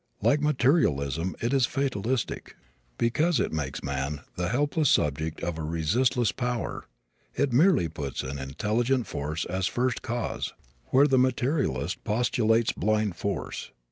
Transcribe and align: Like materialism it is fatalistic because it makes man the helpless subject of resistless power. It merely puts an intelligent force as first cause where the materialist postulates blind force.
Like 0.19 0.41
materialism 0.41 1.35
it 1.41 1.53
is 1.53 1.67
fatalistic 1.67 2.55
because 2.97 3.39
it 3.39 3.51
makes 3.53 3.83
man 3.83 4.21
the 4.35 4.49
helpless 4.49 4.89
subject 4.89 5.43
of 5.43 5.59
resistless 5.59 6.31
power. 6.31 6.85
It 7.35 7.53
merely 7.53 7.87
puts 7.87 8.23
an 8.23 8.39
intelligent 8.39 9.05
force 9.05 9.45
as 9.45 9.67
first 9.67 10.01
cause 10.01 10.53
where 10.87 11.05
the 11.05 11.19
materialist 11.19 12.03
postulates 12.03 12.71
blind 12.71 13.15
force. 13.15 13.69